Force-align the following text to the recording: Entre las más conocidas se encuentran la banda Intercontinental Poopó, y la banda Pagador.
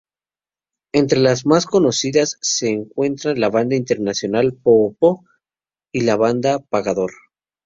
Entre 0.95 1.19
las 1.19 1.45
más 1.45 1.67
conocidas 1.67 2.39
se 2.41 2.69
encuentran 2.69 3.39
la 3.39 3.51
banda 3.51 3.75
Intercontinental 3.75 4.53
Poopó, 4.55 5.25
y 5.93 6.01
la 6.05 6.15
banda 6.15 6.57
Pagador. 6.57 7.11